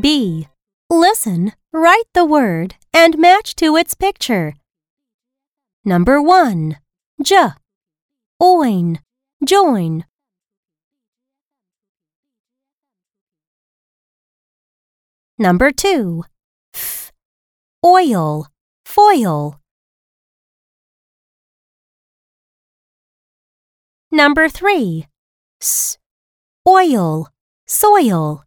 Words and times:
B. 0.00 0.48
Listen, 0.88 1.52
write 1.70 2.08
the 2.14 2.24
word, 2.24 2.76
and 2.94 3.18
match 3.18 3.54
to 3.56 3.76
its 3.76 3.94
picture. 3.94 4.54
Number 5.84 6.20
1. 6.22 6.78
J. 7.22 7.48
Oin. 8.40 9.00
Join. 9.44 10.04
Number 15.38 15.70
2. 15.70 16.24
F. 16.74 17.12
Oil. 17.84 18.46
Foil. 18.86 19.60
Number 24.10 24.48
3. 24.48 25.06
S. 25.60 25.98
Oil. 26.66 27.28
Soil. 27.66 28.44